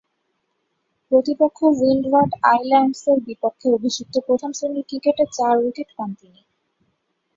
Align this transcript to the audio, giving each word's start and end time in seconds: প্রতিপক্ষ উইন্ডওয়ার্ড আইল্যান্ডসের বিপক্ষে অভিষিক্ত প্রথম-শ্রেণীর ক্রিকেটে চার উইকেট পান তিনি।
প্রতিপক্ষ 1.11 1.57
উইন্ডওয়ার্ড 1.75 2.33
আইল্যান্ডসের 2.51 3.17
বিপক্ষে 3.27 3.67
অভিষিক্ত 3.77 4.15
প্রথম-শ্রেণীর 4.27 4.87
ক্রিকেটে 4.89 5.25
চার 5.37 5.55
উইকেট 5.61 5.89
পান 5.97 6.09
তিনি। 6.19 6.41